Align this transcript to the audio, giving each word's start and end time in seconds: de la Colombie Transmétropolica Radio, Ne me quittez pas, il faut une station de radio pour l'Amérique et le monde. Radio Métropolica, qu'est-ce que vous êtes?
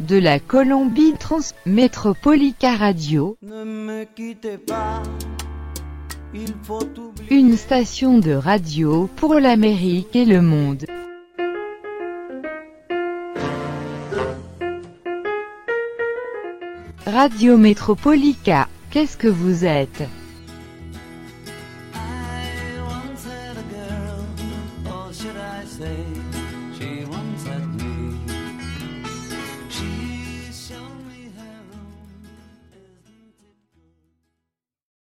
de 0.00 0.16
la 0.16 0.38
Colombie 0.38 1.12
Transmétropolica 1.18 2.74
Radio, 2.74 3.36
Ne 3.42 3.64
me 3.64 4.04
quittez 4.04 4.56
pas, 4.56 5.02
il 6.34 6.54
faut 6.62 6.80
une 7.30 7.56
station 7.56 8.18
de 8.18 8.32
radio 8.32 9.08
pour 9.16 9.34
l'Amérique 9.34 10.16
et 10.16 10.24
le 10.24 10.40
monde. 10.40 10.86
Radio 17.06 17.56
Métropolica, 17.56 18.68
qu'est-ce 18.90 19.16
que 19.16 19.28
vous 19.28 19.64
êtes? 19.64 20.02